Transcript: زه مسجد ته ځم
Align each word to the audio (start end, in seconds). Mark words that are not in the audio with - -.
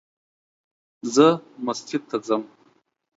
زه 1.13 1.27
مسجد 1.65 2.01
ته 2.09 2.17
ځم 2.27 2.43